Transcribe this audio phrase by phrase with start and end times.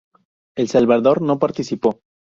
[0.57, 2.01] El Salvador no participó.